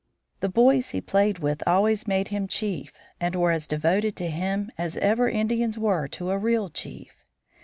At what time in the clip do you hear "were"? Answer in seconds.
3.35-3.51, 5.77-6.07